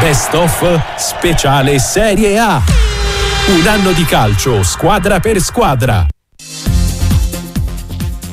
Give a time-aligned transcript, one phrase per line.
[0.00, 2.62] Best of Speciale Serie A.
[3.48, 6.06] Un anno di calcio, squadra per squadra.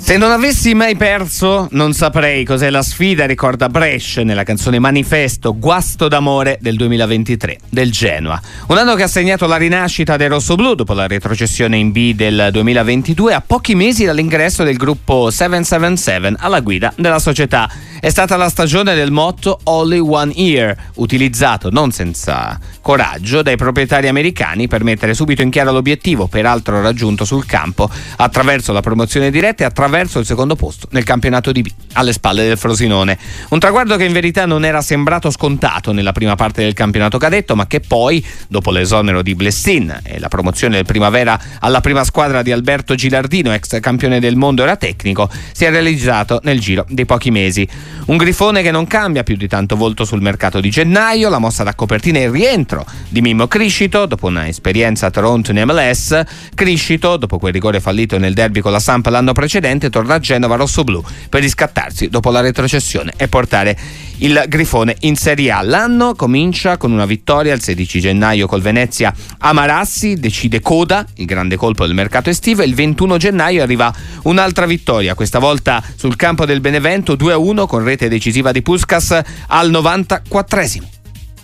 [0.07, 5.59] Se non avessi mai perso, non saprei cos'è la sfida, ricorda Brescia nella canzone Manifesto
[5.59, 8.41] Guasto d'amore del 2023 del Genoa.
[8.67, 12.47] Un anno che ha segnato la rinascita del rossoblù dopo la retrocessione in B del
[12.53, 17.69] 2022 a pochi mesi dall'ingresso del gruppo 777 alla guida della società.
[17.99, 24.07] È stata la stagione del motto Only One Year, utilizzato non senza coraggio dai proprietari
[24.07, 29.63] americani per mettere subito in chiaro l'obiettivo, peraltro raggiunto sul campo attraverso la promozione diretta
[29.63, 33.17] e attraverso il secondo posto nel campionato di B, alle spalle del Frosinone.
[33.49, 37.55] Un traguardo che in verità non era sembrato scontato nella prima parte del campionato cadetto,
[37.55, 42.43] ma che poi, dopo l'esonero di Blessin e la promozione del Primavera alla prima squadra
[42.43, 47.05] di Alberto Gilardino, ex campione del mondo era tecnico, si è realizzato nel giro di
[47.05, 47.67] pochi mesi.
[48.07, 51.63] Un grifone che non cambia più di tanto volto sul mercato di gennaio, la mossa
[51.63, 56.21] da copertina e il rientro di Mimmo Criscito dopo una esperienza a Toronto in MLS.
[56.55, 60.55] Criscito, dopo quel rigore fallito nel derby con la Samp l'anno precedente, torna a Genova
[60.55, 63.77] rossoblù per riscattarsi dopo la retrocessione e portare
[64.19, 65.61] il grifone in Serie A.
[65.61, 71.25] L'anno comincia con una vittoria il 16 gennaio col Venezia a Marassi, decide coda, il
[71.25, 76.15] grande colpo del mercato estivo, e il 21 gennaio arriva un'altra vittoria, questa volta sul
[76.15, 80.95] campo del Benevento 2-1 con rete decisiva di Puskas al 94esimo.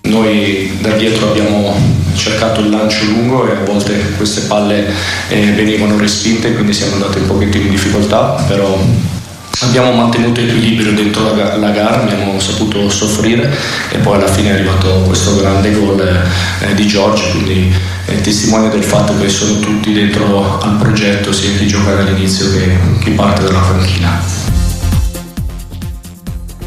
[0.05, 1.73] Noi da dietro abbiamo
[2.15, 4.85] cercato il lancio lungo e a volte queste palle
[5.29, 8.77] eh, venivano respinte, quindi siamo andati un pochettino in difficoltà, però
[9.61, 13.55] abbiamo mantenuto equilibrio dentro la, la gara, abbiamo saputo soffrire
[13.91, 17.71] e poi alla fine è arrivato questo grande gol eh, di Giorgio, quindi
[18.05, 22.77] è testimone del fatto che sono tutti dentro al progetto, sia chi gioca all'inizio che
[23.01, 24.41] chi parte dalla panchina.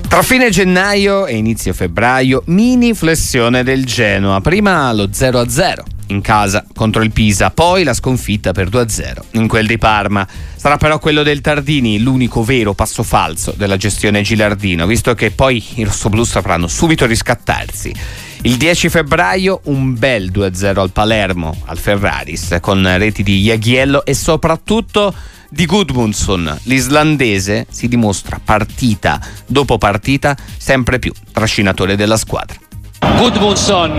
[0.08, 4.40] Tra fine gennaio e inizio febbraio, mini flessione del Genoa.
[4.40, 9.66] Prima lo 0-0 in casa contro il Pisa, poi la sconfitta per 2-0 in quel
[9.66, 10.26] di Parma.
[10.56, 15.62] Sarà però quello del Tardini l'unico vero passo falso della gestione Gilardino, visto che poi
[15.74, 17.94] i rossoblù sapranno subito riscattarsi.
[18.42, 24.14] Il 10 febbraio un bel 2-0 al Palermo, al Ferraris, con reti di Iaghiello e
[24.14, 25.14] soprattutto
[25.48, 32.65] di Gudmundsson, l'islandese, si dimostra partita dopo partita sempre più trascinatore della squadra.
[33.00, 33.96] Gudmundsson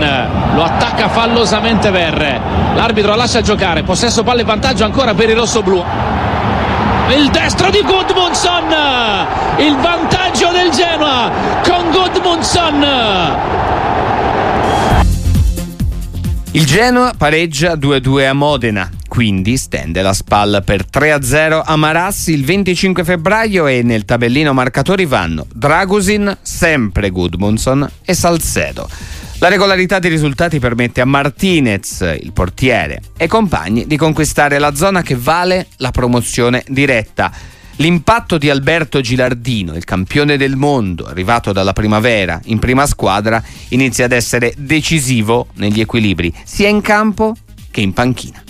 [0.54, 2.40] lo attacca fallosamente Verre,
[2.74, 5.84] l'arbitro lascia giocare, possesso palle vantaggio ancora per il rossoblù.
[7.16, 8.74] Il destro di Gudmundsson,
[9.58, 11.30] il vantaggio del Genoa
[11.64, 12.86] con Gudmundsson.
[16.52, 22.44] Il Genoa pareggia 2-2 a Modena quindi stende la spalla per 3-0 a Marassi il
[22.44, 28.88] 25 febbraio e nel tabellino marcatori vanno Dragusin, sempre Gudmundsson e Salcedo.
[29.40, 35.02] La regolarità dei risultati permette a Martinez, il portiere, e compagni di conquistare la zona
[35.02, 37.32] che vale la promozione diretta.
[37.80, 44.06] L'impatto di Alberto Gilardino, il campione del mondo arrivato dalla primavera in prima squadra, inizia
[44.06, 47.36] ad essere decisivo negli equilibri sia in campo
[47.70, 48.42] che in panchina.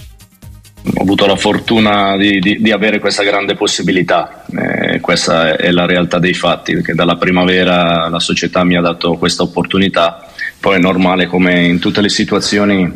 [0.95, 5.85] Ho avuto la fortuna di, di, di avere questa grande possibilità, eh, questa è la
[5.85, 10.27] realtà dei fatti, perché dalla primavera la società mi ha dato questa opportunità,
[10.59, 12.91] poi è normale come in tutte le situazioni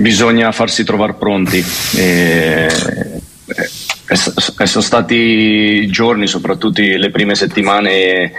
[0.00, 1.64] bisogna farsi trovare pronti.
[1.96, 3.70] E, e, e
[4.16, 8.32] sono stati giorni, soprattutto le prime settimane,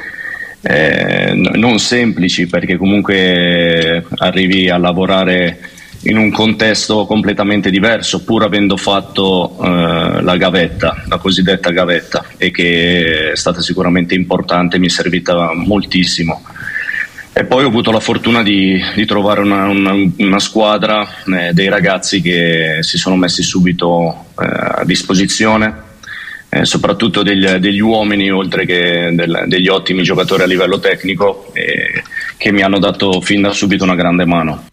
[0.61, 5.59] eh, non semplici perché comunque arrivi a lavorare
[6.03, 12.49] in un contesto completamente diverso, pur avendo fatto eh, la gavetta, la cosiddetta gavetta, e
[12.49, 16.41] che è stata sicuramente importante, mi è servita moltissimo.
[17.33, 21.69] E poi ho avuto la fortuna di, di trovare una, una, una squadra, eh, dei
[21.69, 25.73] ragazzi che si sono messi subito eh, a disposizione,
[26.49, 31.53] eh, soprattutto degli, degli, uomini, oltre che del, degli ottimi giocatori a livello tecnico,
[32.35, 34.65] che mi hanno dato fin da subito una grande mano.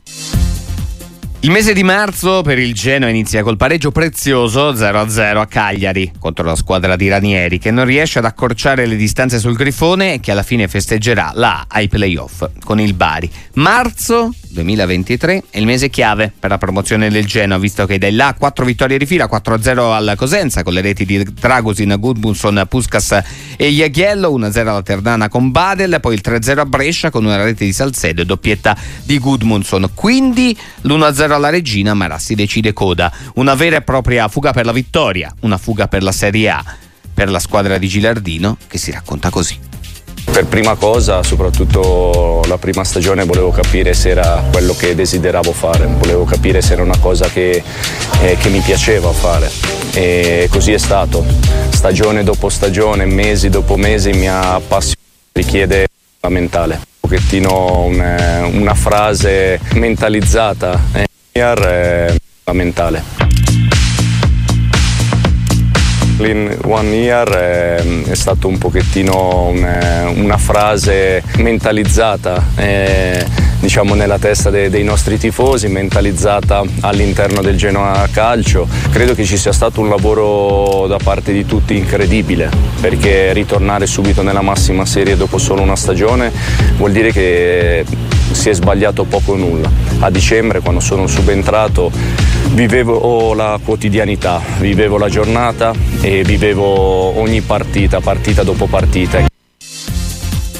[1.48, 6.44] Il mese di marzo per il Genoa inizia col pareggio prezioso 0-0 a Cagliari contro
[6.44, 10.30] la squadra di Ranieri che non riesce ad accorciare le distanze sul Grifone e che
[10.30, 13.30] alla fine festeggerà la A ai playoff con il Bari.
[13.54, 18.34] Marzo 2023 è il mese chiave per la promozione del Genoa visto che da là
[18.36, 23.22] 4 vittorie di fila 4-0 al Cosenza con le reti di Dragusin, Gudmundsson, Puskas
[23.56, 27.64] e Iaghiello 1-0 alla Ternana con Badel poi il 3-0 a Brescia con una rete
[27.64, 33.10] di Salcedo e doppietta di Gudmundsson quindi l'1-0 alla regina, Marassi decide coda.
[33.34, 36.62] Una vera e propria fuga per la vittoria, una fuga per la Serie A,
[37.14, 39.58] per la squadra di Gilardino che si racconta così.
[40.30, 45.86] Per prima cosa, soprattutto la prima stagione, volevo capire se era quello che desideravo fare,
[45.86, 47.62] volevo capire se era una cosa che,
[48.20, 49.50] eh, che mi piaceva fare
[49.94, 51.24] e così è stato.
[51.70, 55.00] Stagione dopo stagione, mesi dopo mesi mi ha appassionato,
[55.32, 55.88] richiede
[56.20, 56.74] la mentale.
[56.74, 61.07] Un pochettino una, una frase mentalizzata, eh,
[61.38, 63.02] la mentale.
[66.18, 73.24] In One Year è, è stato un pochettino una, una frase mentalizzata eh,
[73.60, 78.66] diciamo nella testa de, dei nostri tifosi, mentalizzata all'interno del Genoa Calcio.
[78.90, 82.50] Credo che ci sia stato un lavoro da parte di tutti incredibile
[82.80, 86.32] perché ritornare subito nella massima serie dopo solo una stagione
[86.76, 87.84] vuol dire che
[88.32, 89.70] si è sbagliato poco o nulla.
[90.00, 91.90] A dicembre quando sono subentrato
[92.50, 99.37] vivevo la quotidianità, vivevo la giornata e vivevo ogni partita, partita dopo partita.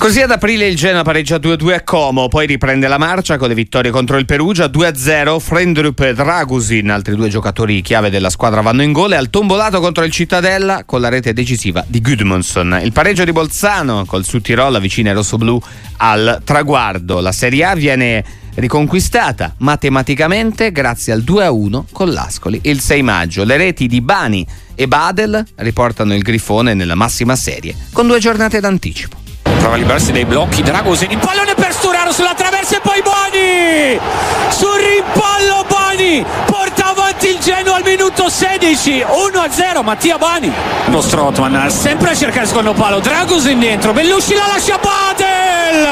[0.09, 3.55] Così ad aprile il Genoa pareggia 2-2 a Como, poi riprende la marcia con le
[3.55, 8.83] vittorie contro il Perugia 2-0, Frendrup e Dragusin, altri due giocatori chiave della squadra vanno
[8.83, 12.81] in gol e al tombolato contro il Cittadella con la rete decisiva di Gudmundsson.
[12.83, 15.61] Il pareggio di Bolzano col Sud-Tirol avvicina i rossoblù
[15.99, 17.21] al traguardo.
[17.21, 18.25] La Serie A viene
[18.55, 23.45] riconquistata matematicamente grazie al 2-1 con l'Ascoli il 6 maggio.
[23.45, 28.59] Le reti di Bani e Badel riportano il Grifone nella massima serie con due giornate
[28.59, 29.27] d'anticipo
[29.59, 30.63] prova a liberarsi dai blocchi.
[30.63, 34.01] Dragosin il pallone per Sturaro sulla traversa e poi Boni!
[34.51, 40.53] Sul rimpallo Boni porta avanti il Genoa al minuto 16 1-0 Mattia Bani
[40.87, 43.01] lo Strotman sempre a cercare il secondo palo.
[43.01, 45.87] Dragosin dentro Bellusci la lascia Badel!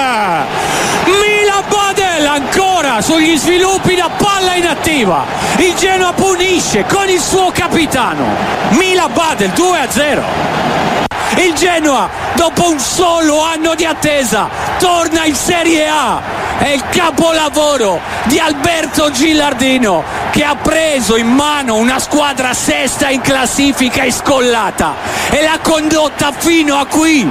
[1.07, 5.25] Mila Badel ancora sugli sviluppi da palla inattiva.
[5.59, 8.25] Il Genoa punisce con il suo capitano.
[8.71, 10.96] Mila Badel 2-0
[11.39, 16.21] il Genoa dopo un solo anno di attesa torna in Serie A.
[16.59, 23.21] È il capolavoro di Alberto Gilardino che ha preso in mano una squadra sesta in
[23.21, 24.95] classifica e scollata
[25.31, 27.31] e l'ha condotta fino a qui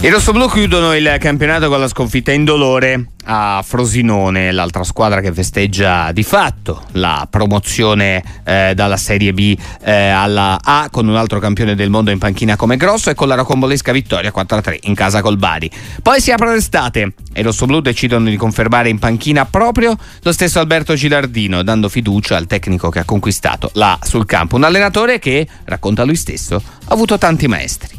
[0.00, 6.12] i rossoblù chiudono il campionato con la sconfitta indolore a Frosinone, l'altra squadra che festeggia
[6.12, 11.74] di fatto la promozione eh, dalla Serie B eh, alla A con un altro campione
[11.74, 15.36] del mondo in panchina come Grosso e con la rocombolesca vittoria 4-3 in casa col
[15.36, 15.68] Bari.
[16.00, 20.60] Poi si apre l'estate e i rossoblù decidono di confermare in panchina proprio lo stesso
[20.60, 24.54] Alberto Gilardino, dando fiducia al tecnico che ha conquistato là sul campo.
[24.54, 27.97] Un allenatore che, racconta lui stesso, ha avuto tanti maestri.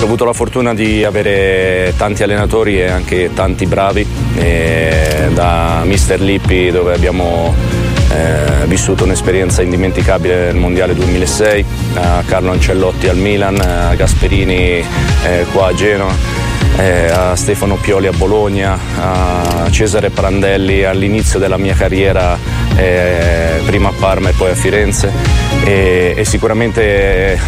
[0.00, 6.18] Ho avuto la fortuna di avere tanti allenatori e anche tanti bravi, e da Mister
[6.20, 7.54] Lippi dove abbiamo
[8.10, 11.64] eh, vissuto un'esperienza indimenticabile nel Mondiale 2006,
[11.96, 14.82] a Carlo Ancellotti al Milan, a Gasperini
[15.24, 16.48] eh, qua a Genoa.
[16.78, 22.38] Eh, a Stefano Pioli a Bologna, a Cesare Prandelli all'inizio della mia carriera
[22.74, 25.12] eh, prima a Parma e poi a Firenze
[25.64, 27.38] e, e sicuramente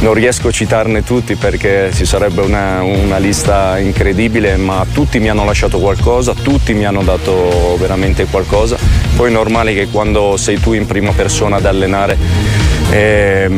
[0.00, 5.28] non riesco a citarne tutti perché ci sarebbe una, una, lista incredibile, ma tutti mi
[5.28, 8.76] hanno lasciato qualcosa, tutti mi hanno dato veramente qualcosa.
[9.16, 12.16] Poi è normale che quando sei tu in prima persona ad allenare
[12.90, 13.50] eh,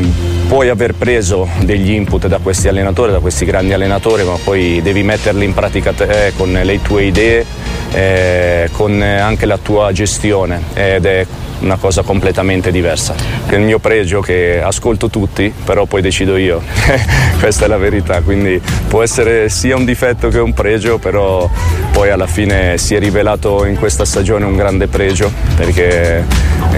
[0.48, 5.02] puoi aver preso degli input da questi allenatori, da questi grandi allenatori, ma poi devi
[5.02, 7.44] metterli in pratica te con le tue idee,
[7.92, 11.26] eh, con anche la tua gestione ed è
[11.60, 13.14] una cosa completamente diversa.
[13.46, 16.60] È il mio pregio che ascolto tutti, però poi decido io.
[17.38, 21.48] Questa è la verità, quindi può essere sia un difetto che un pregio, però
[21.92, 26.24] poi alla fine si è rivelato in questa stagione un grande pregio, perché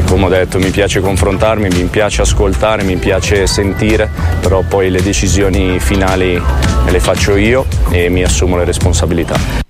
[0.06, 4.08] come ho detto mi piace confrontarmi, mi piace ascoltare, mi piace sentire,
[4.40, 6.40] però poi le decisioni finali
[6.86, 9.61] le faccio io e mi assumo le responsabilità.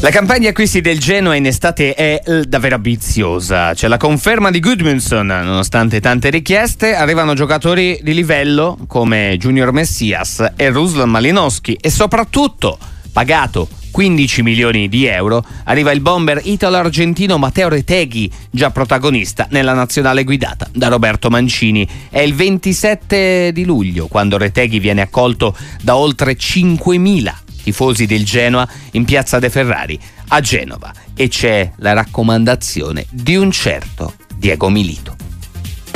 [0.00, 3.72] La campagna acquisti del Genoa in estate è davvero ambiziosa.
[3.72, 10.52] C'è la conferma di Goodmanson, nonostante tante richieste, arrivano giocatori di livello come Junior Messias
[10.56, 12.78] e Ruslan Malinowski e soprattutto,
[13.12, 20.24] pagato 15 milioni di euro, arriva il bomber italo-argentino Matteo Reteghi, già protagonista nella nazionale
[20.24, 21.88] guidata da Roberto Mancini.
[22.10, 28.68] È il 27 di luglio quando Reteghi viene accolto da oltre 5.000 tifosi del Genoa
[28.92, 35.16] in piazza De Ferrari a Genova e c'è la raccomandazione di un certo Diego Milito.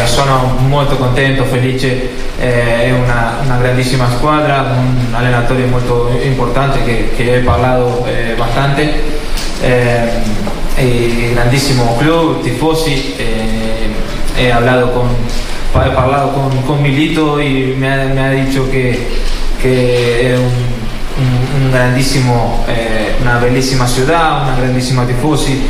[0.05, 2.09] Sono molto contento, felice,
[2.39, 8.35] eh, è una, una, grandissima squadra, un allenatore molto importante che, che he parlato eh,
[8.37, 9.03] bastante,
[9.61, 10.09] eh,
[11.33, 15.09] grandissimo club, tifosi, eh, hablado con,
[15.85, 20.53] he parlato con, con Milito y me ha, me ha dicho que che è un,
[21.19, 25.61] un, un grandissimo, eh, una bellissima città, una grandissima tifosi,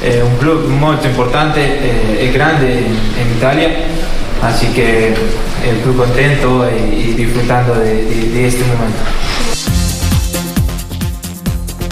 [0.00, 3.70] eh, un club molto importante eh, e grande in, in Italia,
[4.42, 5.14] así que
[5.64, 9.36] estoy contento y, y disfrutando de, de, de este momento.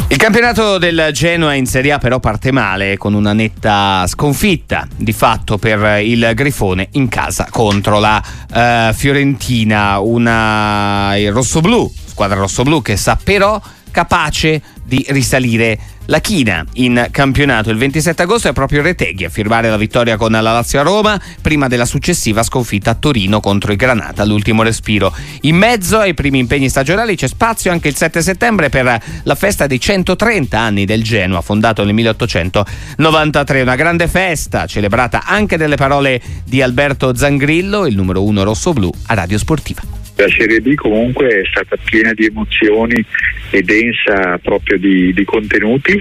[0.08, 5.12] Il campionato del Genoa in Serie A però parte male con una netta sconfitta di
[5.12, 12.80] fatto per il Grifone in casa contro la uh, Fiorentina, una il rossoblù, squadra rossoblù
[12.80, 17.68] che sa però capace di risalire la china in campionato.
[17.68, 21.20] Il 27 agosto è proprio Reteghi a firmare la vittoria con la Lazio a Roma,
[21.42, 25.14] prima della successiva sconfitta a Torino contro il Granata, all'ultimo respiro.
[25.42, 29.66] In mezzo ai primi impegni stagionali c'è spazio anche il 7 settembre per la festa
[29.66, 33.60] dei 130 anni del Genoa, fondato nel 1893.
[33.60, 39.14] Una grande festa, celebrata anche dalle parole di Alberto Zangrillo, il numero uno rosso-blu a
[39.14, 40.05] Radio Sportiva.
[40.16, 43.04] La Serie B comunque è stata piena di emozioni
[43.50, 46.00] e densa proprio di, di contenuti,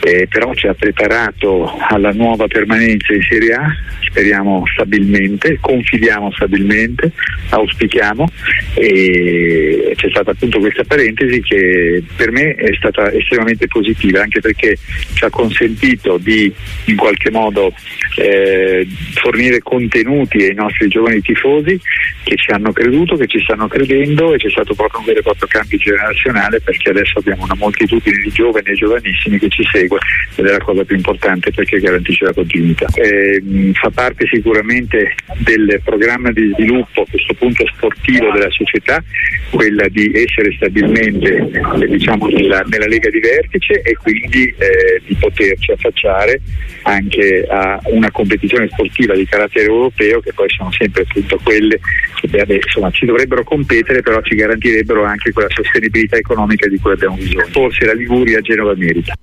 [0.00, 3.66] eh, però ci ha preparato alla nuova permanenza in Serie A,
[4.00, 7.12] speriamo stabilmente, confidiamo stabilmente,
[7.50, 8.26] auspichiamo.
[8.74, 14.76] E c'è stata appunto questa parentesi che per me è stata estremamente positiva anche perché
[15.14, 16.52] ci ha consentito di
[16.84, 17.72] in qualche modo
[18.16, 21.80] eh, fornire contenuti ai nostri giovani tifosi
[22.22, 25.22] che ci hanno creduto, che ci stanno credendo e c'è stato proprio un vero e
[25.22, 29.98] proprio cambio generazionale perché adesso abbiamo una moltitudine di giovani e giovanissimi che ci segue
[30.36, 32.86] ed è la cosa più importante perché garantisce la continuità.
[32.94, 33.42] Eh,
[33.72, 39.02] fa parte sicuramente del programma di sviluppo a questo punto sportivo della società
[39.50, 45.14] quella di essere stabilmente eh, diciamo, nella, nella, Lega di Vertice e quindi eh, di
[45.14, 46.40] poterci affacciare
[46.82, 51.80] anche a una competizione sportiva di carattere europeo che poi sono sempre appunto quelle
[52.20, 57.16] che insomma, ci dovrebbero competere però ci garantirebbero anche quella sostenibilità economica di cui abbiamo
[57.16, 57.46] bisogno.
[57.50, 59.14] Forse la Liguria Genova merita.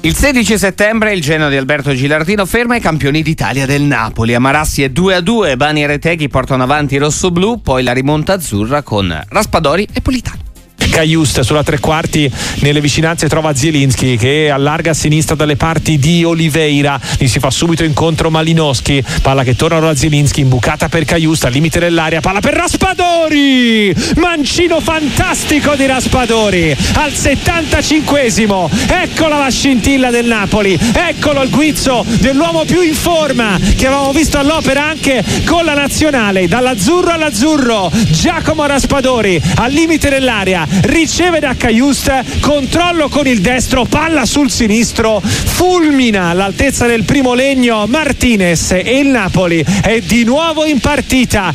[0.00, 4.32] Il 16 settembre il Genoa di Alberto Gilardino ferma i campioni d'Italia del Napoli.
[4.32, 8.82] A Marassi è 2-2, Bani e Reteghi portano avanti i rossoblù, poi la rimonta azzurra
[8.82, 10.47] con Raspadori e Politano.
[10.88, 12.30] Caiust sulla tre quarti
[12.60, 16.98] nelle vicinanze trova Zielinski che allarga a sinistra dalle parti di Oliveira.
[17.18, 21.52] Gli si fa subito incontro Malinowski palla che torna a Zielinski imbucata per Caiust al
[21.52, 22.20] limite dell'area.
[22.20, 23.94] Palla per Raspadori!
[24.16, 26.76] Mancino fantastico di Raspadori!
[26.94, 30.78] Al 75esimo eccola la scintilla del Napoli.
[30.92, 36.48] Eccolo il guizzo dell'uomo più in forma che avevamo visto all'opera anche con la nazionale.
[36.48, 44.24] Dall'azzurro all'azzurro Giacomo Raspadori al limite dell'area riceve da Caiust, controllo con il destro, palla
[44.24, 50.78] sul sinistro, fulmina all'altezza del primo legno Martinez e il Napoli è di nuovo in
[50.80, 51.54] partita.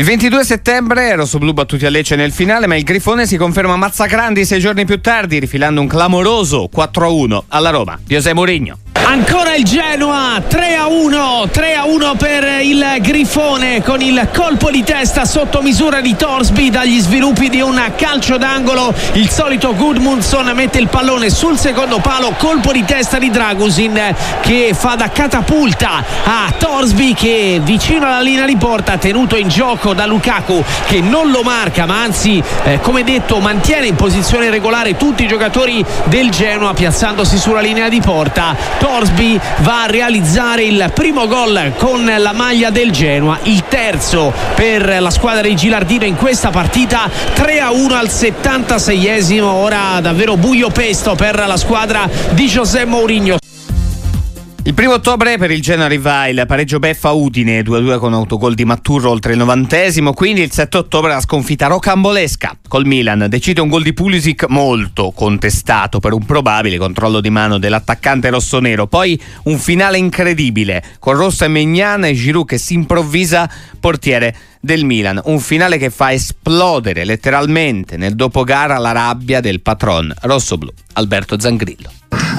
[0.00, 4.46] Il 22 settembre Rossoblu battuti a Lecce nel finale, ma il Grifone si conferma mazzacrandi
[4.46, 7.98] sei giorni più tardi, rifilando un clamoroso 4-1 alla Roma.
[8.06, 8.89] José Mourinho.
[9.10, 14.70] Ancora il Genoa 3 a 1 3 a 1 per il Grifone con il colpo
[14.70, 18.94] di testa sotto misura di Torsby dagli sviluppi di un calcio d'angolo.
[19.14, 24.74] Il solito Gudmundsson mette il pallone sul secondo palo colpo di testa di Dragusin che
[24.78, 30.06] fa da catapulta a Torsby che vicino alla linea di porta tenuto in gioco da
[30.06, 35.24] Lukaku che non lo marca ma anzi eh, come detto mantiene in posizione regolare tutti
[35.24, 38.54] i giocatori del Genoa piazzandosi sulla linea di porta.
[38.78, 38.98] Torsby
[39.58, 45.10] va a realizzare il primo gol con la maglia del Genoa, il terzo per la
[45.10, 51.14] squadra di Gilardino in questa partita, 3 a 1 al 76esimo, ora davvero buio pesto
[51.14, 53.49] per la squadra di José Mourinho.
[54.62, 58.66] Il primo ottobre per il Genoa arriva il pareggio Beffa Udine 2-2 con autogol di
[58.66, 63.24] Matturro oltre il novantesimo, quindi il 7 ottobre la sconfitta rocambolesca col Milan.
[63.30, 68.86] Decide un gol di Pulisic molto contestato per un probabile controllo di mano dell'attaccante rossonero.
[68.86, 73.50] Poi un finale incredibile con Rossa e Megnan e Giroud che si improvvisa
[73.80, 75.22] portiere del Milan.
[75.24, 81.90] Un finale che fa esplodere letteralmente nel dopogara la rabbia del patron rossoblu Alberto Zangrillo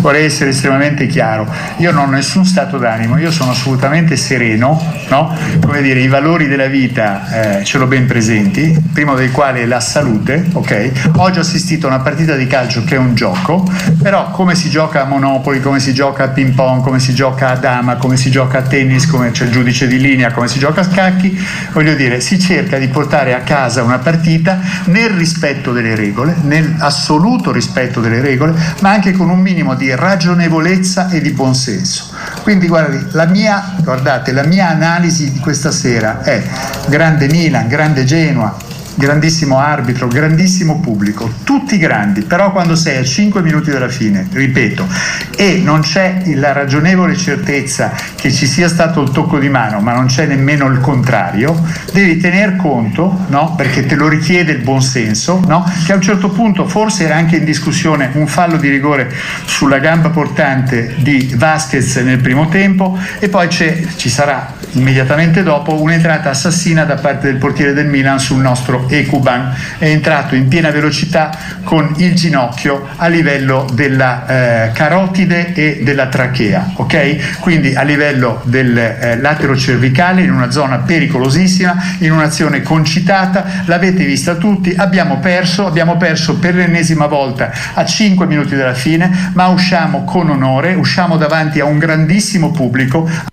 [0.01, 5.33] vorrei essere estremamente chiaro, io non ho nessun stato d'animo, io sono assolutamente sereno, no?
[5.61, 9.65] come dire, i valori della vita eh, ce l'ho ben presenti, primo dei quali è
[9.65, 11.11] la salute, ok?
[11.17, 13.63] Oggi ho assistito a una partita di calcio che è un gioco,
[14.01, 17.49] però come si gioca a Monopoli, come si gioca a ping pong, come si gioca
[17.49, 20.57] a dama, come si gioca a tennis, come c'è il giudice di linea, come si
[20.57, 21.39] gioca a scacchi,
[21.73, 27.51] voglio dire, si cerca di portare a casa una partita nel rispetto delle regole, nell'assoluto
[27.51, 32.09] rispetto delle regole, ma anche con un minimo di ragionevolezza e di buonsenso.
[32.43, 36.41] Quindi guardi, la mia, guardate, la mia analisi di questa sera è
[36.87, 38.55] grande Milan, grande Genoa,
[38.95, 44.87] grandissimo arbitro, grandissimo pubblico, tutti grandi, però quando sei a 5 minuti dalla fine, ripeto,
[45.35, 49.93] e non c'è la ragionevole certezza che ci sia stato il tocco di mano, ma
[49.93, 51.59] non c'è nemmeno il contrario,
[51.93, 53.55] devi tener conto, no?
[53.55, 55.69] perché te lo richiede il buon senso, no?
[55.85, 59.11] che a un certo punto forse era anche in discussione un fallo di rigore
[59.45, 66.29] sulla gamba portante di Vasquez nel primo tempo e poi ci sarà immediatamente dopo un'entrata
[66.29, 69.53] assassina da parte del portiere del Milan sul nostro Ekuban.
[69.77, 74.25] È entrato in piena velocità con il ginocchio a livello della
[74.67, 77.39] eh, carotide e della trachea, ok?
[77.39, 84.03] Quindi a livello del eh, latero cervicale in una zona pericolosissima, in un'azione concitata, l'avete
[84.03, 89.47] vista tutti, abbiamo perso, abbiamo perso per l'ennesima volta a 5 minuti dalla fine, ma
[89.47, 93.30] usciamo con onore, usciamo davanti a un grandissimo pubblico.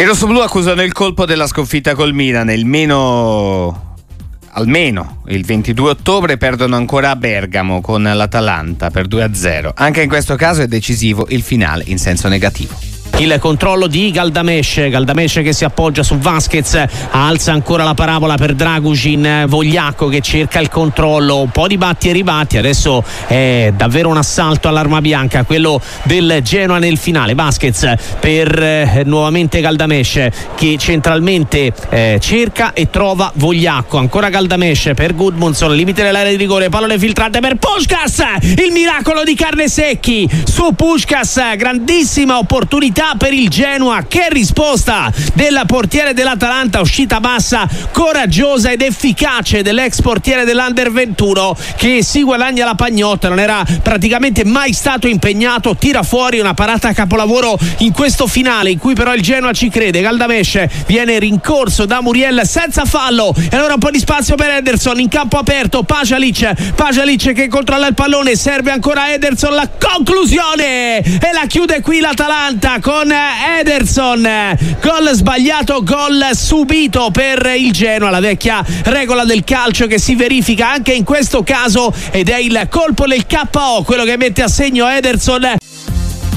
[0.00, 3.96] I rossoblù accusano il colpo della sconfitta col Milan, il meno
[4.52, 9.72] almeno il 22 ottobre perdono ancora a Bergamo con l'Atalanta per 2-0.
[9.74, 12.89] Anche in questo caso è decisivo il finale in senso negativo
[13.20, 18.54] il controllo di Galdamesh Galdamesh che si appoggia su Vasquez alza ancora la parabola per
[18.54, 21.40] Dragushin Vogliacco che cerca il controllo.
[21.42, 26.40] Un po' di batti e ribatti adesso è davvero un assalto all'arma bianca quello del
[26.42, 27.34] Genoa nel finale.
[27.34, 35.14] Vasquez per eh, nuovamente Galdamesh che centralmente eh, cerca e trova Vogliacco ancora Galdamesh per
[35.14, 40.72] Gudmundsson limite dell'area di rigore pallone filtrante per Puskas il miracolo di carne secchi su
[40.74, 44.04] Puskas grandissima opportunità per il Genoa.
[44.06, 52.02] Che risposta del portiere dell'Atalanta, uscita bassa, coraggiosa ed efficace dell'ex portiere dell'Under 21 che
[52.02, 56.92] si guadagna la pagnotta, non era praticamente mai stato impegnato, tira fuori una parata a
[56.92, 60.00] capolavoro in questo finale in cui però il Genoa ci crede.
[60.00, 65.00] Galdamesh viene rincorso da Muriel senza fallo e allora un po' di spazio per Ederson
[65.00, 71.32] in campo aperto, Pajalic, Pajalic che controlla il pallone, serve ancora Ederson la conclusione e
[71.32, 73.12] la chiude qui l'Atalanta con con
[73.58, 74.28] Ederson.
[74.82, 80.70] Gol sbagliato, gol subito per il Genoa, la vecchia regola del calcio che si verifica
[80.70, 84.86] anche in questo caso ed è il colpo del KO, quello che mette a segno
[84.86, 85.69] Ederson.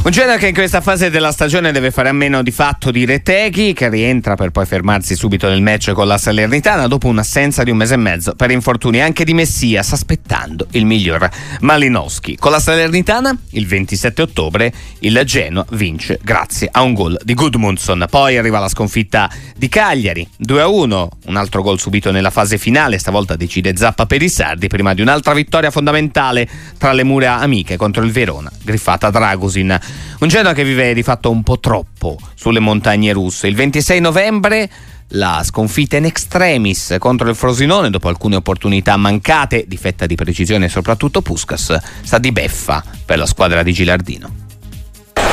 [0.04, 3.06] Un Genoa che in questa fase della stagione deve fare a meno di fatto di
[3.06, 7.72] Reteghi, che rientra per poi fermarsi subito nel match con la Salernitana dopo un'assenza di
[7.72, 11.30] un mese e mezzo per infortuni anche di Messias, aspettando il miglior
[11.62, 12.36] Malinowski.
[12.36, 18.06] Con la Salernitana, il 27 ottobre, il Genoa vince grazie a un gol di Gudmundsson.
[18.10, 23.38] Poi arriva la sconfitta di Cagliari, 2-1, un altro gol subito nella fase finale, stavolta
[23.38, 26.46] decide Zappa per i Sardi, prima di un'altra vittoria fondamentale
[26.78, 29.80] tra le mura amiche contro il Verona, griffata Dragusin.
[30.20, 33.48] Un Genoa che vive di fatto un po' troppo sulle montagne russe.
[33.48, 34.70] Il 26 novembre
[35.16, 41.22] la sconfitta in extremis contro il Frosinone dopo alcune opportunità mancate, difetta di precisione soprattutto
[41.22, 44.43] Puskas, sta di beffa per la squadra di Gilardino.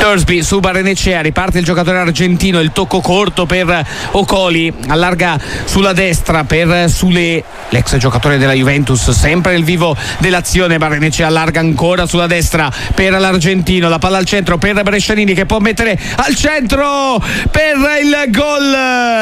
[0.01, 6.45] Torsby su Barenecea, riparte il giocatore argentino, il tocco corto per Ocoli, allarga sulla destra
[6.45, 12.73] per Sule, l'ex giocatore della Juventus, sempre nel vivo dell'azione, Barenecea allarga ancora sulla destra
[12.95, 18.31] per l'argentino, la palla al centro per Brescianini che può mettere al centro per il
[18.31, 18.75] gol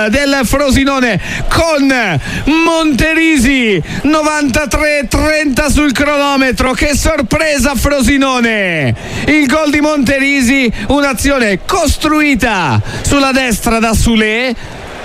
[0.09, 2.21] del Frosinone con
[2.64, 8.94] Monterisi, 93-30 sul cronometro, che sorpresa Frosinone,
[9.27, 14.55] il gol di Monterisi un'azione costruita sulla destra da Sule.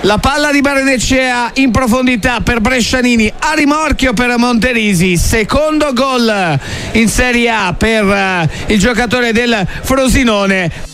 [0.01, 5.15] La palla di Barenecea in profondità per Brescianini a rimorchio per Monterisi.
[5.15, 6.59] Secondo gol
[6.91, 10.91] in Serie A per uh, il giocatore del Frosinone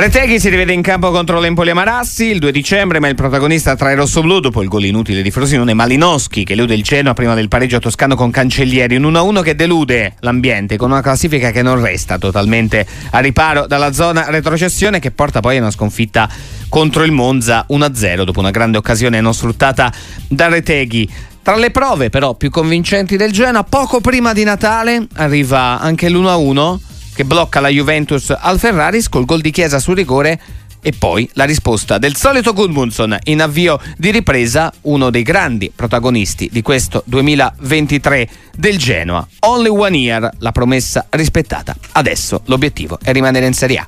[0.00, 3.90] Reteghi si rivede in campo contro l'Empoli Marassi il 2 dicembre, ma il protagonista tra
[3.90, 7.48] i rossoblù dopo il gol inutile di Frosinone Malinowski che elude il Genoa prima del
[7.48, 12.16] pareggio toscano con Cancellieri, un 1-1 che delude l'ambiente con una classifica che non resta
[12.16, 16.28] totalmente a riparo dalla zona retrocessione che porta poi a una sconfitta
[16.68, 19.92] contro il Monza 1-0 dopo una grande occasione non sfruttata
[20.28, 21.10] da Reteghi.
[21.42, 26.78] Tra le prove però più convincenti del Genoa, poco prima di Natale arriva anche l'1-1
[27.18, 30.40] che blocca la Juventus al Ferraris col gol di Chiesa sul rigore
[30.80, 36.48] e poi la risposta del solito Gudmundsson in avvio di ripresa, uno dei grandi protagonisti
[36.52, 39.26] di questo 2023 del Genoa.
[39.40, 41.74] Only one year, la promessa rispettata.
[41.90, 43.86] Adesso l'obiettivo è rimanere in Serie A.